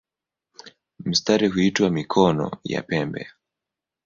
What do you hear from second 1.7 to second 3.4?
"mikono" ya pembe.